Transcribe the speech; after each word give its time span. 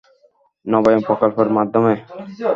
নবায়ন 0.65 1.01
প্রকল্পের 1.07 1.49
মাধ্যমে। 1.57 1.93